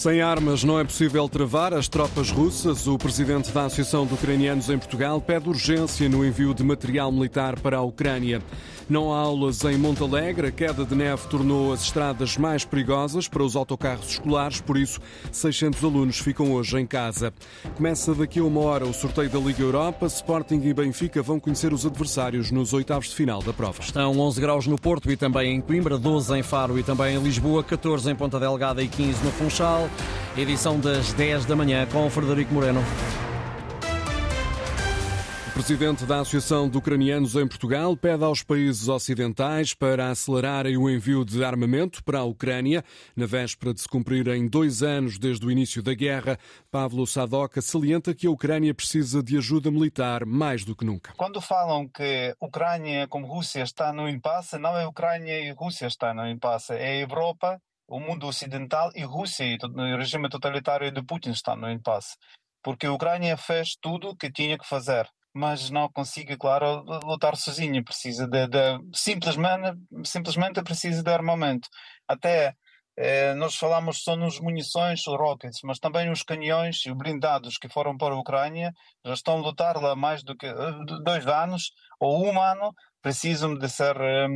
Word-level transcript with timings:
Sem 0.00 0.22
armas 0.22 0.64
não 0.64 0.80
é 0.80 0.84
possível 0.84 1.28
travar 1.28 1.74
as 1.74 1.86
tropas 1.86 2.30
russas. 2.30 2.86
O 2.86 2.96
presidente 2.96 3.50
da 3.50 3.66
Associação 3.66 4.06
de 4.06 4.14
Ucranianos 4.14 4.70
em 4.70 4.78
Portugal 4.78 5.20
pede 5.20 5.46
urgência 5.46 6.08
no 6.08 6.24
envio 6.24 6.54
de 6.54 6.64
material 6.64 7.12
militar 7.12 7.60
para 7.60 7.76
a 7.76 7.82
Ucrânia. 7.82 8.40
Não 8.90 9.14
há 9.14 9.18
aulas 9.18 9.64
em 9.64 9.78
Montalegre. 9.78 10.48
A 10.48 10.50
queda 10.50 10.84
de 10.84 10.94
neve 10.94 11.28
tornou 11.28 11.72
as 11.72 11.82
estradas 11.82 12.36
mais 12.36 12.64
perigosas 12.64 13.28
para 13.28 13.42
os 13.42 13.56
autocarros 13.56 14.10
escolares, 14.10 14.60
por 14.60 14.76
isso 14.76 15.00
600 15.32 15.82
alunos 15.82 16.18
ficam 16.18 16.52
hoje 16.52 16.76
em 16.76 16.84
casa. 16.84 17.32
Começa 17.76 18.14
daqui 18.14 18.40
a 18.40 18.44
uma 18.44 18.60
hora 18.60 18.84
o 18.84 18.92
sorteio 18.92 19.30
da 19.30 19.38
Liga 19.38 19.62
Europa. 19.62 20.06
Sporting 20.06 20.60
e 20.64 20.74
Benfica 20.74 21.22
vão 21.22 21.38
conhecer 21.40 21.72
os 21.72 21.86
adversários 21.86 22.50
nos 22.50 22.72
oitavos 22.72 23.08
de 23.08 23.14
final 23.14 23.40
da 23.40 23.52
prova. 23.52 23.80
Estão 23.80 24.18
11 24.18 24.40
graus 24.40 24.66
no 24.66 24.76
Porto 24.76 25.10
e 25.10 25.16
também 25.16 25.54
em 25.54 25.60
Coimbra, 25.60 25.96
12 25.96 26.36
em 26.36 26.42
Faro 26.42 26.78
e 26.78 26.82
também 26.82 27.14
em 27.14 27.22
Lisboa, 27.22 27.62
14 27.62 28.10
em 28.10 28.16
Ponta 28.16 28.38
Delgada 28.38 28.82
e 28.82 28.88
15 28.88 29.24
no 29.24 29.30
Funchal 29.30 29.88
edição 30.36 30.78
das 30.78 31.12
10 31.12 31.44
da 31.44 31.56
manhã 31.56 31.86
com 31.86 32.06
o 32.06 32.10
Frederico 32.10 32.54
Moreno. 32.54 32.82
O 35.50 35.52
presidente 35.52 36.06
da 36.06 36.20
Associação 36.20 36.70
de 36.70 36.78
Ucranianos 36.78 37.34
em 37.34 37.46
Portugal 37.46 37.96
pede 37.96 38.22
aos 38.22 38.40
países 38.40 38.86
ocidentais 38.88 39.74
para 39.74 40.08
acelerarem 40.08 40.76
o 40.76 40.88
envio 40.88 41.24
de 41.24 41.44
armamento 41.44 42.04
para 42.04 42.20
a 42.20 42.24
Ucrânia. 42.24 42.84
Na 43.16 43.26
véspera 43.26 43.74
de 43.74 43.80
se 43.80 43.88
cumprirem 43.88 44.48
dois 44.48 44.80
anos 44.80 45.18
desde 45.18 45.44
o 45.44 45.50
início 45.50 45.82
da 45.82 45.92
guerra, 45.92 46.38
Pavlo 46.70 47.04
Sadoka 47.04 47.60
salienta 47.60 48.14
que 48.14 48.28
a 48.28 48.30
Ucrânia 48.30 48.72
precisa 48.72 49.24
de 49.24 49.36
ajuda 49.36 49.72
militar 49.72 50.24
mais 50.24 50.64
do 50.64 50.76
que 50.76 50.84
nunca. 50.84 51.12
Quando 51.16 51.40
falam 51.40 51.88
que 51.88 52.34
a 52.40 52.46
Ucrânia 52.46 53.08
como 53.08 53.26
Rússia 53.26 53.64
está 53.64 53.92
no 53.92 54.08
impasse, 54.08 54.56
não 54.56 54.76
é 54.78 54.84
a 54.84 54.88
Ucrânia 54.88 55.40
e 55.40 55.50
a 55.50 55.54
Rússia 55.54 55.88
está 55.88 56.14
no 56.14 56.26
impasse, 56.28 56.74
é 56.74 56.90
a 56.90 57.00
Europa 57.00 57.60
o 57.88 57.98
mundo 57.98 58.28
ocidental 58.28 58.92
e 58.94 59.02
Rússia 59.02 59.44
e 59.44 59.58
o 59.60 59.96
regime 59.98 60.28
totalitário 60.28 60.92
de 60.92 61.02
Putin 61.02 61.30
estão 61.30 61.56
no 61.56 61.68
impasse. 61.68 62.16
Porque 62.62 62.86
a 62.86 62.92
Ucrânia 62.92 63.36
fez 63.36 63.74
tudo 63.80 64.10
o 64.10 64.16
que 64.16 64.30
tinha 64.30 64.56
que 64.56 64.68
fazer, 64.68 65.08
mas 65.34 65.70
não 65.70 65.88
consegue, 65.90 66.36
claro, 66.36 66.82
lutar 67.04 67.36
sozinha. 67.36 67.82
Precisa 67.84 68.26
de, 68.26 68.46
de 68.48 68.78
simplesmente, 68.94 69.78
simplesmente 70.04 70.62
precisa 70.62 71.02
de 71.02 71.10
armamento. 71.10 71.68
Até 72.08 72.54
eh, 72.96 73.34
nós 73.34 73.54
falamos 73.56 74.02
só 74.02 74.16
nos 74.16 74.38
munições, 74.40 75.02
rockets, 75.06 75.60
mas 75.64 75.78
também 75.78 76.10
os 76.10 76.22
canhões 76.22 76.84
e 76.84 76.90
os 76.90 76.96
blindados 76.98 77.56
que 77.56 77.68
foram 77.68 77.96
para 77.96 78.14
a 78.14 78.18
Ucrânia 78.18 78.72
já 79.04 79.14
estão 79.14 79.38
a 79.38 79.40
lutar 79.40 79.76
lá 79.80 79.96
mais 79.96 80.22
do 80.22 80.36
que 80.36 80.46
dois 81.02 81.26
anos 81.26 81.72
ou 81.98 82.26
um 82.26 82.40
ano, 82.40 82.74
precisam 83.00 83.56
de 83.56 83.68
ser 83.70 83.96
eh, 84.00 84.28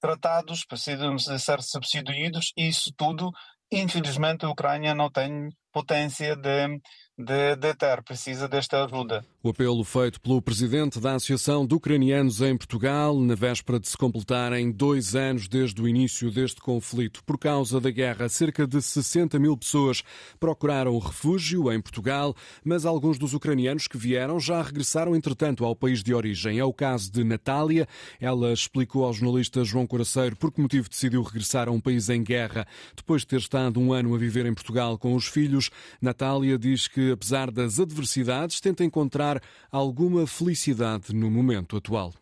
tratados, 0.00 0.64
precisam 0.64 1.18
ser 1.18 1.62
substituídos 1.62 2.52
e 2.56 2.68
isso 2.68 2.90
tudo, 2.96 3.30
infelizmente, 3.70 4.46
a 4.46 4.50
Ucrânia 4.50 4.94
não 4.94 5.10
tem 5.10 5.48
potência 5.76 6.34
de 6.34 6.80
de, 7.18 7.56
de 7.56 7.74
ter, 7.74 8.02
precisa 8.02 8.46
desta 8.46 8.84
ajuda. 8.84 9.24
O 9.42 9.48
apelo 9.48 9.82
feito 9.84 10.20
pelo 10.20 10.42
presidente 10.42 11.00
da 11.00 11.14
Associação 11.14 11.66
de 11.66 11.74
Ucranianos 11.74 12.42
em 12.42 12.56
Portugal, 12.56 13.18
na 13.18 13.34
véspera 13.34 13.80
de 13.80 13.88
se 13.88 13.96
completarem 13.96 14.70
dois 14.70 15.14
anos 15.14 15.48
desde 15.48 15.80
o 15.80 15.88
início 15.88 16.30
deste 16.30 16.60
conflito. 16.60 17.24
Por 17.24 17.38
causa 17.38 17.80
da 17.80 17.90
guerra, 17.90 18.28
cerca 18.28 18.66
de 18.66 18.82
60 18.82 19.38
mil 19.38 19.56
pessoas 19.56 20.02
procuraram 20.38 20.98
refúgio 20.98 21.72
em 21.72 21.80
Portugal, 21.80 22.34
mas 22.62 22.84
alguns 22.84 23.18
dos 23.18 23.32
ucranianos 23.32 23.86
que 23.86 23.96
vieram 23.96 24.38
já 24.38 24.60
regressaram, 24.60 25.16
entretanto, 25.16 25.64
ao 25.64 25.76
país 25.76 26.02
de 26.02 26.12
origem. 26.12 26.58
É 26.58 26.64
o 26.64 26.72
caso 26.72 27.10
de 27.10 27.24
Natália. 27.24 27.88
Ela 28.20 28.52
explicou 28.52 29.04
ao 29.04 29.12
jornalista 29.12 29.64
João 29.64 29.86
Coraceiro 29.86 30.36
por 30.36 30.52
que 30.52 30.60
motivo 30.60 30.90
decidiu 30.90 31.22
regressar 31.22 31.68
a 31.68 31.72
um 31.72 31.80
país 31.80 32.10
em 32.10 32.22
guerra. 32.22 32.66
Depois 32.94 33.22
de 33.22 33.28
ter 33.28 33.38
estado 33.38 33.80
um 33.80 33.92
ano 33.92 34.14
a 34.14 34.18
viver 34.18 34.44
em 34.44 34.52
Portugal 34.52 34.98
com 34.98 35.14
os 35.14 35.26
filhos, 35.26 35.65
Natália 36.00 36.58
diz 36.58 36.88
que 36.88 37.12
apesar 37.12 37.50
das 37.50 37.78
adversidades, 37.78 38.60
tenta 38.60 38.84
encontrar 38.84 39.40
alguma 39.70 40.26
felicidade 40.26 41.14
no 41.14 41.30
momento 41.30 41.76
atual. 41.76 42.12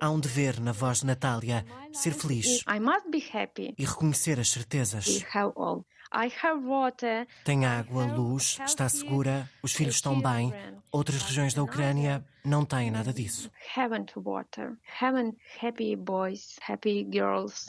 Há 0.00 0.10
um 0.10 0.20
dever 0.20 0.60
na 0.60 0.72
voz 0.72 1.00
de 1.00 1.06
Natália 1.06 1.66
ser 1.92 2.12
feliz 2.12 2.62
e 3.76 3.84
reconhecer 3.84 4.38
as 4.38 4.48
certezas. 4.48 5.24
Tem 7.44 7.66
água, 7.66 8.06
luz, 8.06 8.58
está 8.64 8.88
segura, 8.88 9.50
os 9.62 9.72
filhos 9.72 9.96
estão 9.96 10.20
bem. 10.20 10.52
Outras 10.90 11.22
regiões 11.22 11.52
da 11.52 11.62
Ucrânia 11.62 12.24
não 12.44 12.64
têm 12.64 12.90
nada 12.90 13.12
disso. 13.12 13.50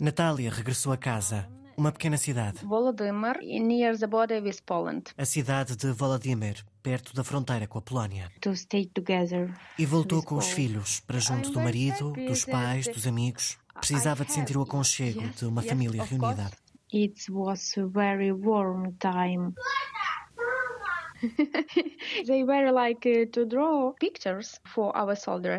Natália 0.02 0.52
regressou 0.52 0.94
a 0.94 0.98
casa 0.98 1.50
uma 1.78 1.92
pequena 1.92 2.18
cidade. 2.18 2.66
Volodymyr, 2.66 3.38
near 3.62 3.96
the 3.98 4.08
border 4.08 4.42
with 4.42 4.58
Poland. 4.66 5.12
A 5.16 5.26
cidade 5.26 5.76
de 5.76 5.92
Volodymyr, 5.92 6.66
perto 6.82 7.14
da 7.14 7.24
fronteira 7.24 7.68
com 7.68 7.78
a 7.78 7.82
Polónia. 7.82 8.32
To 8.42 8.56
stay 8.56 8.88
together. 8.88 9.54
E 9.78 9.86
voltou 9.86 10.24
com 10.24 10.36
os 10.36 10.48
filhos, 10.48 11.00
para 11.02 11.20
junto 11.20 11.52
do 11.52 11.60
marido, 11.60 12.14
dos 12.14 12.44
pais, 12.46 12.88
dos 12.88 13.06
amigos. 13.06 13.58
Precisava 13.76 14.26
de 14.26 14.34
sentir 14.34 14.58
o 14.58 14.64
aconchego 14.64 15.22
de 15.30 15.46
uma 15.46 15.62
família 15.62 16.04
reunida. 16.04 16.50
It 16.94 17.30
was 17.30 17.78
a 17.78 17.86
very 17.86 18.32
warm 18.32 18.94
time. 19.00 19.54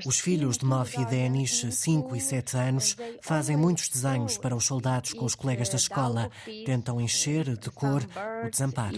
Os 0.07 0.21
filhos 0.21 0.59
de 0.59 0.65
Mofi 0.65 1.01
e 1.01 1.05
Denis, 1.05 1.67
5 1.69 2.15
e 2.15 2.21
7 2.21 2.57
anos, 2.57 2.97
fazem 3.21 3.57
muitos 3.57 3.89
desenhos 3.89 4.39
para 4.39 4.55
os 4.55 4.65
soldados 4.65 5.13
com 5.13 5.25
os 5.25 5.35
colegas 5.35 5.69
da 5.69 5.77
escola. 5.77 6.31
Tentam 6.65 7.01
encher 7.01 7.57
de 7.57 7.71
cor 7.71 8.03
o 8.45 8.51
desamparo. 8.51 8.97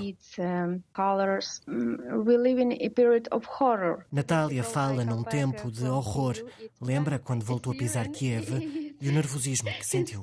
Natália 4.13 4.63
fala 4.63 5.05
num 5.05 5.23
tempo 5.23 5.71
de 5.71 5.85
horror. 5.87 6.37
Lembra 6.81 7.19
quando 7.19 7.45
voltou 7.45 7.73
a 7.73 7.77
pisar 7.77 8.09
Kiev 8.09 8.90
e 9.01 9.09
o 9.09 9.13
nervosismo 9.13 9.71
que 9.71 9.87
sentiu. 9.87 10.23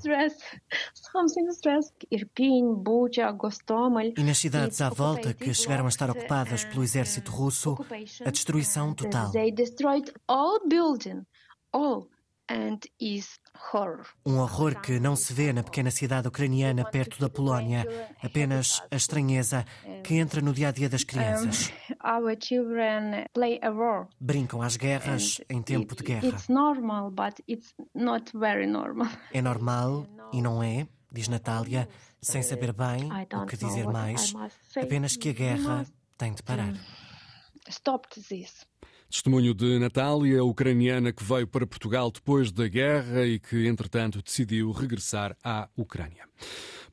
E 4.17 4.23
nas 4.23 4.37
cidades 4.37 4.79
à 4.81 4.89
volta 4.89 5.33
que 5.33 5.53
chegaram 5.53 5.85
a 5.85 5.89
estar 5.89 6.09
ocupadas 6.09 6.63
pelo 6.63 6.83
exército 6.83 7.31
russo, 7.31 7.75
a 8.25 8.29
destruição 8.29 8.93
total. 8.93 9.31
Um 14.25 14.37
horror 14.39 14.79
que 14.81 14.99
não 14.99 15.15
se 15.15 15.33
vê 15.33 15.51
na 15.51 15.63
pequena 15.63 15.91
cidade 15.91 16.27
ucraniana 16.27 16.85
perto 16.85 17.19
da 17.19 17.29
Polónia, 17.29 17.85
apenas 18.23 18.81
a 18.89 18.95
estranheza 18.95 19.65
que 20.03 20.15
entra 20.15 20.41
no 20.41 20.53
dia 20.53 20.69
a 20.69 20.71
dia 20.71 20.87
das 20.89 21.03
crianças. 21.03 21.71
Brincam 24.19 24.61
às 24.61 24.77
guerras 24.77 25.41
em 25.49 25.61
tempo 25.61 25.95
de 25.95 26.03
guerra. 26.03 26.37
É 29.33 29.41
normal 29.41 30.05
e 30.31 30.41
não 30.41 30.61
é, 30.63 30.87
diz 31.11 31.27
Natália, 31.27 31.87
sem 32.21 32.41
saber 32.41 32.73
bem 32.73 33.09
o 33.33 33.45
que 33.45 33.57
dizer 33.57 33.85
mais, 33.87 34.33
apenas 34.75 35.15
que 35.15 35.29
a 35.29 35.33
guerra 35.33 35.85
tem 36.17 36.33
de 36.33 36.41
parar. 36.43 36.73
Stop 37.69 38.07
this. 38.21 38.65
Testemunho 39.09 39.53
de 39.53 39.79
Natália, 39.79 40.43
ucraniana 40.43 41.13
que 41.13 41.23
veio 41.23 41.47
para 41.47 41.65
Portugal 41.65 42.11
depois 42.11 42.51
da 42.51 42.67
guerra 42.67 43.25
e 43.25 43.39
que, 43.39 43.65
entretanto, 43.65 44.21
decidiu 44.21 44.71
regressar 44.71 45.35
à 45.41 45.69
Ucrânia. 45.77 46.25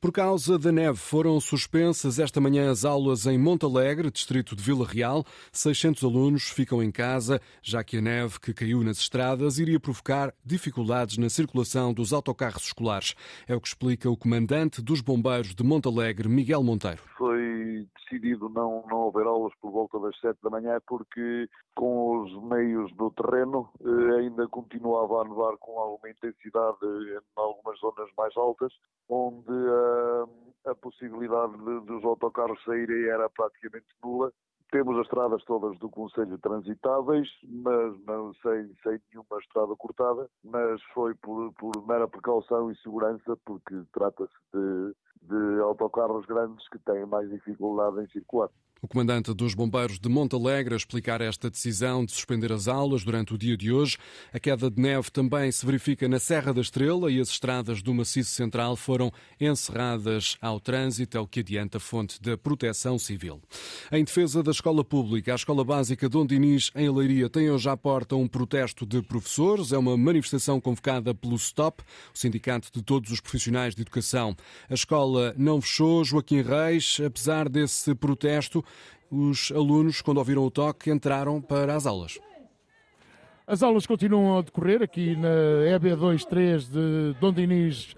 Por 0.05 0.11
causa 0.11 0.59
da 0.59 0.71
neve, 0.71 0.99
foram 0.99 1.39
suspensas 1.39 2.19
esta 2.19 2.39
manhã 2.39 2.69
as 2.69 2.85
aulas 2.85 3.25
em 3.25 3.39
Montalegre, 3.39 4.11
distrito 4.11 4.55
de 4.55 4.61
Vila 4.61 4.85
Real. 4.85 5.25
600 5.51 6.03
alunos 6.03 6.43
ficam 6.43 6.83
em 6.83 6.91
casa, 6.91 7.41
já 7.59 7.83
que 7.83 7.97
a 7.97 8.01
neve 8.01 8.39
que 8.39 8.53
caiu 8.53 8.83
nas 8.83 8.99
estradas 8.99 9.57
iria 9.57 9.79
provocar 9.79 10.31
dificuldades 10.45 11.17
na 11.17 11.27
circulação 11.27 11.91
dos 11.91 12.13
autocarros 12.13 12.65
escolares. 12.65 13.15
É 13.47 13.55
o 13.55 13.59
que 13.59 13.67
explica 13.67 14.07
o 14.07 14.15
comandante 14.15 14.79
dos 14.79 15.01
bombeiros 15.01 15.55
de 15.55 15.63
Montalegre, 15.63 16.29
Miguel 16.29 16.61
Monteiro. 16.61 17.01
Foi 17.17 17.87
decidido 18.05 18.49
não, 18.49 18.85
não 18.87 19.07
haver 19.07 19.25
aulas 19.25 19.53
por 19.59 19.71
volta 19.71 19.99
das 19.99 20.17
7 20.19 20.37
da 20.43 20.49
manhã 20.49 20.79
porque 20.87 21.49
com 21.73 22.21
os 22.21 22.43
meios 22.43 22.91
do 22.95 23.11
terreno 23.11 23.69
eh, 23.83 24.19
ainda 24.19 24.47
continuava 24.47 25.21
a 25.21 25.23
nevar 25.25 25.57
com 25.57 25.79
alguma 25.79 26.09
intensidade 26.09 26.77
em 26.83 27.19
algumas 27.35 27.79
zonas 27.79 28.09
mais 28.17 28.35
altas, 28.37 28.71
onde 29.09 29.51
possibilidade 30.95 31.57
de, 31.57 31.85
dos 31.85 32.03
autocarros 32.03 32.61
saírem 32.63 33.05
era 33.05 33.29
praticamente 33.29 33.87
nula. 34.03 34.31
Temos 34.71 34.97
as 34.97 35.05
estradas 35.05 35.43
todas 35.45 35.77
do 35.79 35.89
Conselho 35.89 36.37
transitáveis, 36.39 37.29
mas 37.43 37.99
não 38.05 38.33
sem, 38.35 38.73
sem 38.83 38.99
nenhuma 39.11 39.39
estrada 39.39 39.75
cortada, 39.77 40.27
mas 40.43 40.81
foi 40.93 41.13
por, 41.15 41.53
por 41.53 41.71
mera 41.87 42.07
precaução 42.07 42.71
e 42.71 42.77
segurança, 42.77 43.37
porque 43.45 43.75
trata-se 43.93 44.33
de, 44.53 44.95
de 45.27 45.59
autocarros 45.61 46.25
grandes 46.25 46.67
que 46.69 46.79
têm 46.79 47.05
mais 47.05 47.29
dificuldade 47.29 48.01
em 48.01 48.07
circular. 48.09 48.49
O 48.81 48.87
comandante 48.87 49.33
dos 49.33 49.55
bombeiros 49.55 49.97
de 49.97 50.07
Montalegre 50.07 50.75
a 50.75 50.77
explicar 50.77 51.19
esta 51.19 51.49
decisão 51.49 52.05
de 52.05 52.11
suspender 52.11 52.51
as 52.51 52.67
aulas 52.67 53.03
durante 53.03 53.33
o 53.33 53.37
dia 53.37 53.57
de 53.57 53.71
hoje. 53.71 53.97
A 54.31 54.39
queda 54.39 54.69
de 54.69 54.79
neve 54.79 55.09
também 55.09 55.51
se 55.51 55.65
verifica 55.65 56.07
na 56.07 56.19
Serra 56.19 56.53
da 56.53 56.61
Estrela 56.61 57.11
e 57.11 57.19
as 57.19 57.29
estradas 57.29 57.81
do 57.81 57.93
maciço 57.95 58.29
central 58.29 58.75
foram 58.75 59.11
encerradas 59.41 60.37
ao 60.39 60.59
trânsito, 60.59 61.17
é 61.17 61.19
o 61.19 61.25
que 61.25 61.39
adianta 61.39 61.77
a 61.77 61.79
fonte 61.79 62.21
da 62.21 62.37
Proteção 62.37 62.99
Civil. 62.99 63.41
Em 63.91 64.03
defesa 64.03 64.43
da 64.43 64.51
escola 64.51 64.83
pública, 64.83 65.31
a 65.31 65.35
Escola 65.35 65.63
Básica 65.63 66.07
Dom 66.07 66.25
Dinis, 66.25 66.69
em 66.75 66.87
Leiria, 66.87 67.27
tem 67.27 67.49
hoje 67.49 67.67
à 67.67 67.75
porta 67.75 68.15
um 68.15 68.27
protesto 68.27 68.85
de 68.85 69.01
professores. 69.01 69.71
É 69.71 69.77
uma 69.79 69.97
manifestação 69.97 70.61
convocada 70.61 71.15
pelo 71.15 71.39
STOP, 71.39 71.81
o 72.13 72.17
Sindicato 72.17 72.69
de 72.71 72.83
Todos 72.83 73.09
os 73.09 73.19
Profissionais 73.19 73.73
de 73.73 73.81
Educação. 73.81 74.35
A 74.69 74.75
escola 74.75 75.14
não 75.37 75.61
fechou, 75.61 76.03
Joaquim 76.03 76.41
Reis, 76.41 76.97
apesar 77.05 77.49
desse 77.49 77.93
protesto, 77.95 78.63
os 79.09 79.51
alunos, 79.51 80.01
quando 80.01 80.17
ouviram 80.17 80.43
o 80.43 80.51
toque, 80.51 80.91
entraram 80.91 81.41
para 81.41 81.75
as 81.75 81.85
aulas. 81.85 82.19
As 83.47 83.61
aulas 83.61 83.85
continuam 83.85 84.39
a 84.39 84.41
decorrer 84.41 84.81
aqui 84.81 85.15
na 85.15 85.29
EB23 85.77 86.67
de 86.67 87.15
Dom 87.19 87.33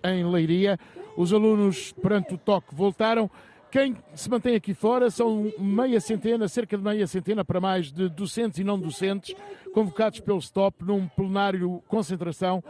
em 0.03 0.25
Leiria. 0.29 0.77
Os 1.15 1.31
alunos, 1.31 1.93
perante 1.93 2.33
o 2.33 2.37
toque, 2.37 2.75
voltaram. 2.75 3.31
Quem 3.69 3.97
se 4.15 4.29
mantém 4.29 4.55
aqui 4.55 4.73
fora 4.73 5.09
são 5.09 5.51
meia 5.59 5.99
centena, 5.99 6.47
cerca 6.47 6.77
de 6.77 6.83
meia 6.83 7.05
centena 7.05 7.43
para 7.43 7.59
mais 7.59 7.91
de 7.91 8.07
docentes 8.07 8.59
e 8.59 8.63
não 8.63 8.79
docentes, 8.79 9.35
convocados 9.73 10.21
pelo 10.21 10.41
STOP 10.41 10.85
num 10.85 11.05
plenário 11.07 11.83
concentração 11.87 12.63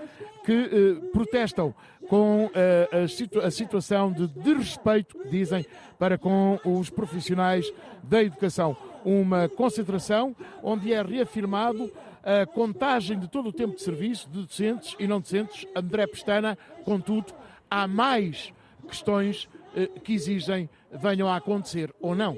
que 0.44 0.54
eh, 0.54 1.10
protestam 1.14 1.74
com 2.10 2.50
eh, 2.54 3.04
a, 3.04 3.08
situ 3.08 3.40
a, 3.40 3.52
situação 3.52 4.12
de 4.12 4.28
desrespeito, 4.28 5.16
dizem, 5.30 5.66
para 6.00 6.18
com 6.18 6.60
os 6.66 6.90
profissionais 6.90 7.72
da 8.02 8.24
educação. 8.24 8.76
Uma 9.06 9.48
concentração 9.48 10.36
onde 10.64 10.92
é 10.92 11.02
reafirmado 11.04 11.92
a 12.24 12.46
contagem 12.46 13.20
de 13.20 13.28
todo 13.28 13.50
o 13.50 13.54
tempo 13.54 13.76
de 13.76 13.84
serviço 13.84 14.28
de 14.30 14.42
docentes 14.42 14.96
e 14.98 15.06
não 15.06 15.22
docentes. 15.22 15.68
André 15.76 16.08
Pestana, 16.08 16.58
contudo, 16.84 17.34
há 17.70 17.88
mais 17.88 18.52
questões 18.88 19.48
que 20.04 20.14
exigem 20.14 20.70
venham 20.92 21.28
a 21.28 21.36
acontecer 21.36 21.94
ou 22.02 22.16
não. 22.16 22.38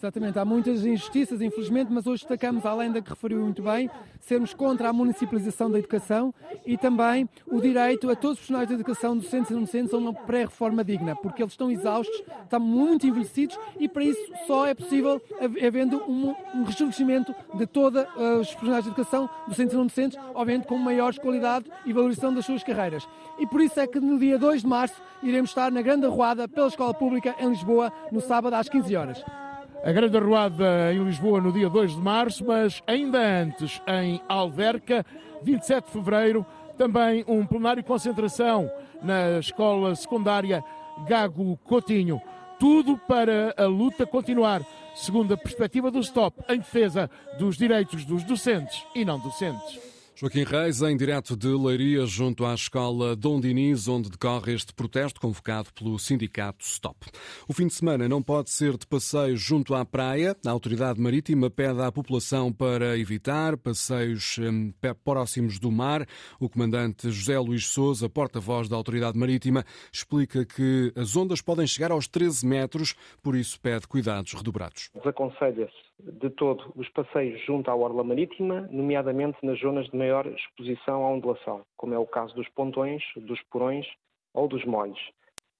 Exatamente, 0.00 0.38
há 0.38 0.44
muitas 0.44 0.86
injustiças, 0.86 1.42
infelizmente, 1.42 1.92
mas 1.92 2.06
hoje 2.06 2.22
destacamos, 2.22 2.64
além 2.64 2.92
da 2.92 3.02
que 3.02 3.10
referiu 3.10 3.40
muito 3.40 3.64
bem, 3.64 3.90
sermos 4.20 4.54
contra 4.54 4.90
a 4.90 4.92
municipalização 4.92 5.68
da 5.68 5.76
educação 5.76 6.32
e 6.64 6.78
também 6.78 7.28
o 7.44 7.60
direito 7.60 8.08
a 8.08 8.14
todos 8.14 8.34
os 8.34 8.38
profissionais 8.38 8.68
da 8.68 8.76
educação, 8.76 9.18
docentes 9.18 9.50
e 9.50 9.54
não 9.54 9.62
docentes, 9.62 9.92
a 9.92 9.96
uma 9.96 10.14
pré-reforma 10.14 10.84
digna, 10.84 11.16
porque 11.16 11.42
eles 11.42 11.52
estão 11.52 11.68
exaustos, 11.68 12.16
estão 12.44 12.60
muito 12.60 13.08
envelhecidos 13.08 13.58
e 13.76 13.88
para 13.88 14.04
isso 14.04 14.20
só 14.46 14.66
é 14.66 14.72
possível 14.72 15.20
havendo 15.66 15.96
um, 16.08 16.32
um 16.54 16.62
rejuvenescimento 16.62 17.34
de 17.54 17.66
todos 17.66 18.00
uh, 18.00 18.38
os 18.40 18.50
profissionais 18.50 18.84
de 18.84 18.90
educação, 18.90 19.28
docentes 19.48 19.74
e 19.74 19.76
não 19.76 19.86
docentes, 19.86 20.16
obviamente 20.32 20.68
com 20.68 20.78
maior 20.78 21.12
qualidade 21.16 21.68
e 21.84 21.92
valorização 21.92 22.32
das 22.32 22.46
suas 22.46 22.62
carreiras. 22.62 23.08
E 23.36 23.48
por 23.48 23.60
isso 23.60 23.80
é 23.80 23.86
que 23.88 23.98
no 23.98 24.16
dia 24.16 24.38
2 24.38 24.60
de 24.60 24.68
março 24.68 25.02
iremos 25.24 25.50
estar 25.50 25.72
na 25.72 25.82
grande 25.82 26.06
arruada 26.06 26.46
pela 26.46 26.68
Escola 26.68 26.94
Pública 26.94 27.34
em 27.40 27.48
Lisboa, 27.48 27.92
no 28.12 28.20
sábado 28.20 28.54
às 28.54 28.68
15 28.68 28.94
horas 28.94 29.47
a 29.82 29.92
grande 29.92 30.16
arruada 30.16 30.92
em 30.92 31.02
Lisboa 31.04 31.40
no 31.40 31.52
dia 31.52 31.68
2 31.68 31.92
de 31.92 32.00
março, 32.00 32.44
mas 32.44 32.82
ainda 32.86 33.18
antes 33.18 33.80
em 33.86 34.20
Alverca, 34.28 35.04
27 35.42 35.86
de 35.86 35.92
fevereiro, 35.92 36.44
também 36.76 37.24
um 37.26 37.46
plenário 37.46 37.82
de 37.82 37.88
concentração 37.88 38.70
na 39.02 39.38
escola 39.38 39.94
secundária 39.94 40.62
Gago 41.06 41.56
Coutinho. 41.64 42.20
Tudo 42.58 42.98
para 42.98 43.54
a 43.56 43.66
luta 43.66 44.04
continuar, 44.04 44.62
segundo 44.94 45.32
a 45.32 45.36
perspectiva 45.36 45.90
do 45.90 46.02
STOP, 46.02 46.42
em 46.48 46.58
defesa 46.58 47.08
dos 47.38 47.56
direitos 47.56 48.04
dos 48.04 48.24
docentes 48.24 48.84
e 48.94 49.04
não 49.04 49.18
docentes. 49.18 49.87
Joaquim 50.20 50.42
Reis, 50.42 50.82
em 50.82 50.96
direto 50.96 51.36
de 51.36 51.46
Leiria, 51.46 52.04
junto 52.04 52.44
à 52.44 52.52
escola 52.52 53.14
Dom 53.14 53.38
Diniz, 53.38 53.86
onde 53.86 54.10
decorre 54.10 54.52
este 54.52 54.74
protesto 54.74 55.20
convocado 55.20 55.72
pelo 55.72 55.96
sindicato 55.96 56.64
Stop. 56.64 57.06
O 57.46 57.52
fim 57.52 57.68
de 57.68 57.74
semana 57.74 58.08
não 58.08 58.20
pode 58.20 58.50
ser 58.50 58.76
de 58.76 58.84
passeio 58.84 59.36
junto 59.36 59.76
à 59.76 59.84
praia. 59.84 60.34
A 60.44 60.50
autoridade 60.50 61.00
marítima 61.00 61.48
pede 61.48 61.80
à 61.80 61.92
população 61.92 62.52
para 62.52 62.98
evitar 62.98 63.56
passeios 63.56 64.38
hum, 64.38 64.72
próximos 65.04 65.60
do 65.60 65.70
mar. 65.70 66.04
O 66.40 66.48
comandante 66.48 67.12
José 67.12 67.38
Luís 67.38 67.68
Souza, 67.68 68.08
porta-voz 68.08 68.68
da 68.68 68.74
autoridade 68.74 69.16
marítima, 69.16 69.64
explica 69.92 70.44
que 70.44 70.92
as 70.96 71.14
ondas 71.14 71.40
podem 71.40 71.64
chegar 71.64 71.92
aos 71.92 72.08
13 72.08 72.44
metros, 72.44 72.96
por 73.22 73.36
isso 73.36 73.60
pede 73.60 73.86
cuidados 73.86 74.32
redobrados. 74.32 74.90
Desaconselha-se 74.96 75.87
de 76.00 76.30
todo 76.30 76.72
os 76.76 76.88
passeios 76.90 77.40
junto 77.44 77.70
à 77.70 77.74
orla 77.74 78.04
marítima, 78.04 78.68
nomeadamente 78.70 79.38
nas 79.42 79.58
zonas 79.58 79.88
de 79.88 79.96
maior 79.96 80.26
exposição 80.26 81.04
à 81.04 81.10
ondulação, 81.10 81.62
como 81.76 81.94
é 81.94 81.98
o 81.98 82.06
caso 82.06 82.34
dos 82.34 82.48
pontões, 82.50 83.02
dos 83.16 83.42
porões 83.50 83.86
ou 84.34 84.46
dos 84.46 84.64
molhos. 84.64 85.00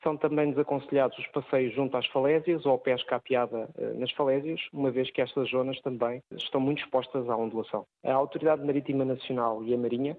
São 0.02 0.17
também 0.17 0.50
desaconselhados 0.50 1.19
os 1.19 1.26
passeios 1.29 1.75
junto 1.75 1.96
às 1.96 2.06
falésias 2.06 2.64
ou 2.64 2.79
pesca 2.79 3.17
apiada 3.17 3.69
eh, 3.76 3.94
nas 3.94 4.12
falésias, 4.12 4.61
uma 4.73 4.93
vez 4.93 5.11
que 5.11 5.20
estas 5.20 5.50
zonas 5.50 5.81
também 5.81 6.23
estão 6.31 6.61
muito 6.61 6.82
expostas 6.85 7.29
à 7.29 7.37
ondulação. 7.37 7.85
A 8.05 8.12
Autoridade 8.12 8.64
Marítima 8.64 9.05
Nacional 9.05 9.64
e 9.64 9.75
a 9.75 9.79
Marinha 9.79 10.17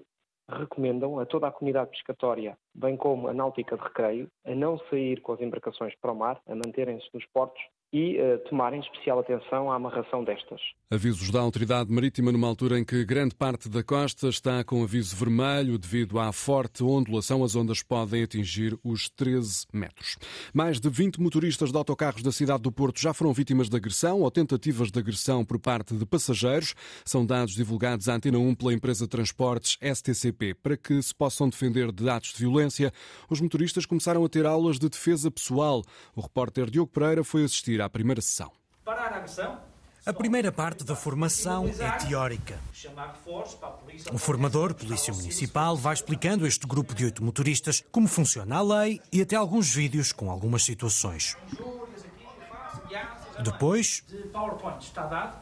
recomendam 0.50 1.18
a 1.18 1.24
toda 1.24 1.46
a 1.46 1.52
comunidade 1.52 1.90
pescatória, 1.92 2.58
bem 2.74 2.96
como 2.96 3.28
a 3.28 3.32
náutica 3.32 3.76
de 3.76 3.82
recreio, 3.82 4.28
a 4.44 4.54
não 4.54 4.78
sair 4.90 5.20
com 5.22 5.32
as 5.32 5.40
embarcações 5.40 5.94
para 6.00 6.12
o 6.12 6.16
mar, 6.16 6.40
a 6.46 6.54
manterem-se 6.54 7.08
nos 7.14 7.24
portos 7.26 7.62
e 7.92 8.18
uh, 8.20 8.38
tomarem 8.48 8.80
especial 8.80 9.18
atenção 9.18 9.70
à 9.70 9.74
amarração 9.74 10.22
destas. 10.22 10.60
Avisos 10.92 11.30
da 11.30 11.40
Autoridade 11.40 11.92
Marítima 11.92 12.32
numa 12.32 12.46
altura 12.46 12.78
em 12.78 12.84
que 12.84 13.04
grande 13.04 13.34
parte 13.34 13.68
da 13.68 13.82
costa 13.82 14.28
está 14.28 14.62
com 14.62 14.82
aviso 14.82 15.16
vermelho 15.16 15.78
devido 15.78 16.18
à 16.18 16.32
forte 16.32 16.84
ondulação, 16.84 17.42
as 17.42 17.56
ondas 17.56 17.82
podem 17.82 18.22
atingir 18.22 18.78
os 18.84 19.08
13 19.08 19.66
metros. 19.72 20.16
Mais 20.54 20.80
de 20.80 20.88
20 20.88 21.20
motoristas 21.20 21.72
de 21.72 21.78
autocarros 21.78 22.22
da 22.22 22.32
cidade 22.32 22.62
do 22.62 22.72
Porto 22.72 23.00
já 23.00 23.12
foram 23.12 23.32
vítimas 23.32 23.68
de 23.68 23.76
agressão 23.76 24.20
ou 24.20 24.30
tentativas 24.30 24.90
de 24.90 24.98
agressão 24.98 25.44
por 25.44 25.58
parte 25.58 25.94
de 25.94 26.06
passageiros. 26.06 26.74
São 27.04 27.26
dados 27.26 27.54
divulgados 27.54 28.08
à 28.08 28.14
Antena 28.14 28.38
1 28.38 28.54
pela 28.54 28.72
empresa 28.72 29.04
de 29.04 29.10
transportes 29.10 29.78
STCP. 29.80 30.54
Para 30.54 30.76
que 30.76 31.00
se 31.02 31.14
possam 31.14 31.48
defender 31.48 31.90
de 31.92 32.08
atos 32.08 32.32
de 32.32 32.38
violência, 32.38 32.92
os 33.28 33.40
motoristas 33.40 33.86
começaram 33.86 34.24
a 34.24 34.28
ter 34.28 34.46
aulas 34.46 34.78
de 34.78 34.88
defesa 34.88 35.30
pessoal. 35.30 35.82
O 36.14 36.20
repórter 36.20 36.70
Diogo 36.70 36.92
Pereira 36.92 37.24
foi 37.24 37.44
assistir 37.44 37.79
à 37.84 37.90
primeira 37.90 38.20
sessão. 38.20 38.50
Parar 38.84 39.12
a 39.12 39.16
agressão. 39.16 39.70
A 40.06 40.14
primeira 40.14 40.50
parte 40.50 40.82
da 40.82 40.96
formação 40.96 41.68
é 41.68 41.90
teórica. 41.98 42.58
O 44.10 44.16
formador, 44.16 44.74
Polícia 44.74 45.12
Municipal, 45.12 45.76
vai 45.76 45.92
explicando 45.92 46.46
a 46.46 46.48
este 46.48 46.66
grupo 46.66 46.94
de 46.94 47.04
oito 47.04 47.22
motoristas 47.22 47.84
como 47.92 48.08
funciona 48.08 48.56
a 48.56 48.62
lei 48.62 49.00
e 49.12 49.20
até 49.20 49.36
alguns 49.36 49.74
vídeos 49.74 50.10
com 50.10 50.30
algumas 50.30 50.64
situações. 50.64 51.36
Depois. 53.44 54.02
Está 54.80 55.06
dado. 55.06 55.38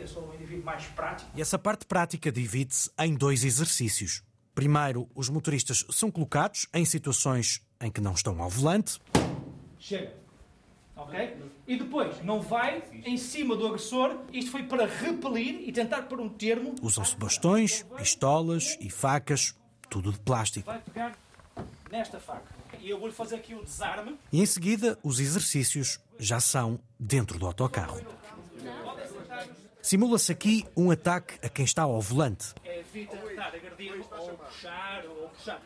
Eu 0.00 0.08
sou 0.08 0.34
indivíduo 0.34 0.64
mais 0.64 0.84
prático. 0.86 1.30
E 1.34 1.40
essa 1.40 1.58
parte 1.58 1.86
prática 1.86 2.32
divide-se 2.32 2.90
em 2.98 3.14
dois 3.14 3.44
exercícios. 3.44 4.22
Primeiro, 4.54 5.08
os 5.14 5.28
motoristas 5.28 5.84
são 5.90 6.10
colocados 6.10 6.66
em 6.74 6.84
situações 6.84 7.60
em 7.80 7.90
que 7.90 8.00
não 8.00 8.12
estão 8.12 8.42
ao 8.42 8.50
volante. 8.50 9.00
Chega 9.78 10.25
ok? 10.96 11.36
E 11.66 11.76
depois 11.76 12.22
não 12.24 12.40
vai 12.40 12.82
em 13.04 13.16
cima 13.16 13.54
do 13.54 13.66
agressor. 13.66 14.18
Isto 14.32 14.50
foi 14.50 14.62
para 14.62 14.86
repelir 14.86 15.68
e 15.68 15.72
tentar 15.72 16.02
pôr 16.02 16.20
um 16.20 16.28
termo. 16.28 16.74
Usam-se 16.82 17.16
bastões, 17.16 17.82
pistolas 17.96 18.76
e 18.80 18.90
facas, 18.90 19.54
tudo 19.90 20.10
de 20.10 20.18
plástico. 20.18 20.66
Vai 20.66 20.80
pegar 20.80 21.16
nesta 21.90 22.18
faca 22.18 22.56
e 22.80 22.90
eu 22.90 22.98
vou-lhe 22.98 23.14
fazer 23.14 23.36
aqui 23.36 23.54
o 23.54 23.62
desarme. 23.62 24.18
E 24.32 24.40
em 24.40 24.46
seguida, 24.46 24.98
os 25.02 25.20
exercícios 25.20 26.00
já 26.18 26.40
são 26.40 26.80
dentro 26.98 27.38
do 27.38 27.46
autocarro. 27.46 28.00
Simula-se 29.82 30.32
aqui 30.32 30.66
um 30.76 30.90
ataque 30.90 31.38
a 31.46 31.48
quem 31.48 31.64
está 31.64 31.82
ao 31.82 32.00
volante. 32.00 32.52
Evita 32.64 33.16
estar 33.16 33.54
agredido 33.54 34.04
ou 34.18 34.30
puxar 34.30 35.04
ou 35.06 35.28
puxar. 35.28 35.60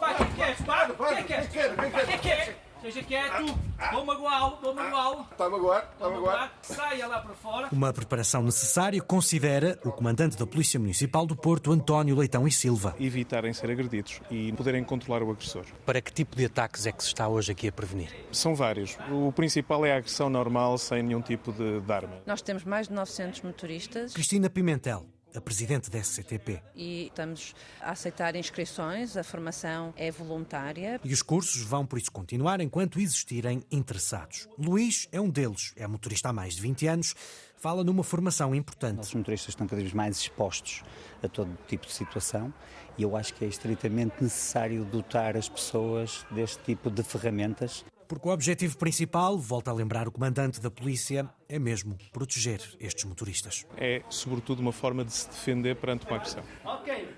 Vai, 0.00 0.12
o 0.12 0.16
que 0.16 0.22
é 0.22 0.26
que 0.26 0.34
queres? 0.34 0.60
Para! 0.60 0.92
O 0.92 0.96
que 0.96 1.32
é 1.32 2.18
que 2.18 2.18
queres? 2.18 2.67
Seja 2.80 3.02
quieto, 3.02 3.58
vou 3.92 4.04
magoá-lo, 4.04 4.58
vou 4.62 4.74
magoá-lo. 4.74 5.26
Está 5.32 5.46
a 5.46 5.50
magoar, 5.50 5.90
está 5.92 6.06
a 6.06 6.10
magoar. 6.10 6.52
Saia 6.62 7.06
lá 7.08 7.20
para 7.20 7.34
fora. 7.34 7.68
Uma 7.72 7.92
preparação 7.92 8.42
necessária, 8.42 9.00
considera 9.02 9.78
o 9.84 9.90
comandante 9.90 10.36
da 10.36 10.46
Polícia 10.46 10.78
Municipal 10.78 11.26
do 11.26 11.34
Porto, 11.34 11.72
António 11.72 12.16
Leitão 12.16 12.46
e 12.46 12.52
Silva. 12.52 12.94
Evitarem 13.00 13.52
ser 13.52 13.70
agredidos 13.70 14.20
e 14.30 14.52
poderem 14.52 14.84
controlar 14.84 15.22
o 15.24 15.30
agressor. 15.30 15.64
Para 15.84 16.00
que 16.00 16.12
tipo 16.12 16.36
de 16.36 16.44
ataques 16.44 16.86
é 16.86 16.92
que 16.92 17.02
se 17.02 17.08
está 17.08 17.26
hoje 17.26 17.50
aqui 17.50 17.68
a 17.68 17.72
prevenir? 17.72 18.14
São 18.30 18.54
vários. 18.54 18.96
O 19.10 19.32
principal 19.32 19.84
é 19.84 19.92
a 19.92 19.96
agressão 19.96 20.30
normal, 20.30 20.78
sem 20.78 21.02
nenhum 21.02 21.20
tipo 21.20 21.52
de, 21.52 21.80
de 21.80 21.92
arma. 21.92 22.22
Nós 22.26 22.42
temos 22.42 22.64
mais 22.64 22.86
de 22.88 22.94
900 22.94 23.42
motoristas. 23.42 24.12
Cristina 24.12 24.48
Pimentel 24.48 25.04
a 25.34 25.40
presidente 25.40 25.90
da 25.90 26.02
SCTP. 26.02 26.62
E 26.74 27.06
estamos 27.06 27.54
a 27.80 27.90
aceitar 27.90 28.34
inscrições, 28.36 29.16
a 29.16 29.22
formação 29.22 29.92
é 29.96 30.10
voluntária. 30.10 31.00
E 31.04 31.12
os 31.12 31.22
cursos 31.22 31.62
vão 31.62 31.84
por 31.84 31.98
isso 31.98 32.10
continuar 32.10 32.60
enquanto 32.60 33.00
existirem 33.00 33.62
interessados. 33.70 34.48
Luís 34.58 35.08
é 35.12 35.20
um 35.20 35.28
deles, 35.28 35.72
é 35.76 35.86
motorista 35.86 36.30
há 36.30 36.32
mais 36.32 36.54
de 36.54 36.62
20 36.62 36.86
anos, 36.86 37.14
fala 37.56 37.84
numa 37.84 38.02
formação 38.02 38.54
importante. 38.54 39.00
Os 39.00 39.14
motoristas 39.14 39.50
estão 39.50 39.66
cada 39.66 39.82
vez 39.82 39.92
mais 39.92 40.16
expostos 40.18 40.82
a 41.22 41.28
todo 41.28 41.56
tipo 41.66 41.86
de 41.86 41.92
situação 41.92 42.52
e 42.96 43.02
eu 43.02 43.16
acho 43.16 43.34
que 43.34 43.44
é 43.44 43.48
estritamente 43.48 44.22
necessário 44.22 44.84
dotar 44.84 45.36
as 45.36 45.48
pessoas 45.48 46.26
deste 46.30 46.62
tipo 46.64 46.90
de 46.90 47.02
ferramentas 47.02 47.84
porque 48.08 48.26
o 48.26 48.32
objetivo 48.32 48.76
principal, 48.78 49.38
volta 49.38 49.70
a 49.70 49.74
lembrar 49.74 50.08
o 50.08 50.10
comandante 50.10 50.60
da 50.60 50.70
polícia, 50.70 51.28
é 51.48 51.58
mesmo 51.58 51.96
proteger 52.10 52.60
estes 52.80 53.04
motoristas. 53.04 53.66
É, 53.76 54.02
sobretudo, 54.08 54.60
uma 54.60 54.72
forma 54.72 55.04
de 55.04 55.12
se 55.12 55.28
defender 55.28 55.76
perante 55.76 56.06
uma 56.06 56.16
agressão. 56.16 56.42
Ok. 56.64 57.17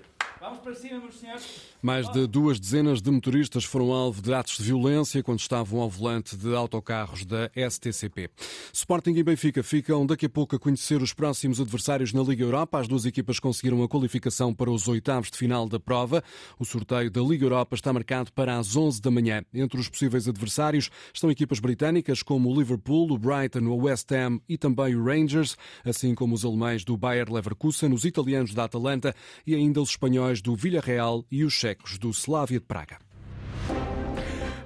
Vamos 0.51 0.63
para 0.65 0.75
cima, 0.75 0.99
meus 0.99 1.17
senhores. 1.17 1.45
Mais 1.81 2.11
de 2.11 2.27
duas 2.27 2.59
dezenas 2.59 3.01
de 3.01 3.09
motoristas 3.09 3.63
foram 3.63 3.93
alvo 3.93 4.21
de 4.21 4.33
atos 4.33 4.57
de 4.57 4.63
violência 4.63 5.23
quando 5.23 5.39
estavam 5.39 5.79
ao 5.79 5.89
volante 5.89 6.35
de 6.35 6.53
autocarros 6.53 7.25
da 7.25 7.49
STCP. 7.55 8.29
Sporting 8.73 9.13
e 9.13 9.23
Benfica 9.23 9.63
ficam 9.63 10.05
daqui 10.05 10.25
a 10.25 10.29
pouco 10.29 10.57
a 10.57 10.59
conhecer 10.59 11.01
os 11.01 11.13
próximos 11.13 11.61
adversários 11.61 12.11
na 12.11 12.21
Liga 12.21 12.43
Europa. 12.43 12.79
As 12.79 12.87
duas 12.87 13.05
equipas 13.05 13.39
conseguiram 13.39 13.81
a 13.81 13.87
qualificação 13.87 14.53
para 14.53 14.69
os 14.69 14.89
oitavos 14.89 15.31
de 15.31 15.37
final 15.37 15.69
da 15.69 15.79
prova. 15.79 16.21
O 16.59 16.65
sorteio 16.65 17.09
da 17.09 17.21
Liga 17.21 17.45
Europa 17.45 17.75
está 17.75 17.93
marcado 17.93 18.33
para 18.33 18.57
as 18.57 18.75
11 18.75 19.01
da 19.01 19.09
manhã. 19.09 19.41
Entre 19.53 19.79
os 19.79 19.87
possíveis 19.87 20.27
adversários 20.27 20.89
estão 21.13 21.31
equipas 21.31 21.59
britânicas 21.59 22.21
como 22.21 22.51
o 22.51 22.59
Liverpool, 22.59 23.09
o 23.09 23.17
Brighton, 23.17 23.67
o 23.67 23.85
West 23.85 24.11
Ham 24.11 24.41
e 24.49 24.57
também 24.57 24.95
o 24.95 25.05
Rangers, 25.05 25.55
assim 25.85 26.13
como 26.13 26.35
os 26.35 26.43
alemães 26.43 26.83
do 26.83 26.97
Bayer 26.97 27.31
Leverkusen, 27.31 27.93
os 27.93 28.03
italianos 28.03 28.53
da 28.53 28.65
Atalanta 28.65 29.15
e 29.47 29.55
ainda 29.55 29.81
os 29.81 29.91
espanhóis 29.91 30.40
do 30.41 30.55
Villarreal 30.55 31.23
e 31.31 31.43
os 31.43 31.53
checos 31.53 31.97
do 31.97 32.09
Slavia 32.09 32.59
de 32.59 32.65
Praga. 32.65 32.97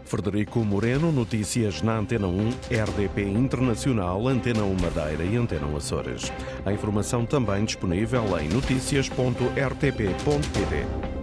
Frederico 0.05 0.59
Moreno, 0.59 1.11
notícias 1.11 1.81
na 1.81 1.97
Antena 1.97 2.27
1, 2.27 2.49
RDP 2.69 3.23
Internacional, 3.23 4.27
Antena 4.27 4.63
1 4.63 4.75
Madeira 4.75 5.25
e 5.25 5.35
Antena 5.35 5.65
1 5.67 5.77
Açores. 5.77 6.31
A 6.65 6.71
informação 6.71 7.25
também 7.25 7.65
disponível 7.65 8.39
em 8.39 8.47
notícias.rtp.pt. 8.47 11.14